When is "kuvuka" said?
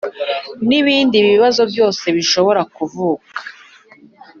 2.75-3.29